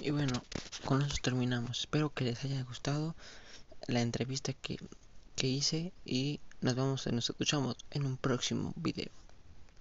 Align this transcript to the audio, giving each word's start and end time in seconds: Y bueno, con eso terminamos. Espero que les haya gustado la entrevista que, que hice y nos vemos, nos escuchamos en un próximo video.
Y 0.00 0.10
bueno, 0.10 0.42
con 0.84 1.02
eso 1.02 1.16
terminamos. 1.22 1.80
Espero 1.80 2.10
que 2.10 2.24
les 2.24 2.44
haya 2.44 2.62
gustado 2.62 3.14
la 3.86 4.00
entrevista 4.02 4.52
que, 4.52 4.78
que 5.34 5.46
hice 5.46 5.92
y 6.04 6.40
nos 6.60 6.74
vemos, 6.74 7.06
nos 7.08 7.30
escuchamos 7.30 7.76
en 7.90 8.06
un 8.06 8.16
próximo 8.16 8.72
video. 8.76 9.10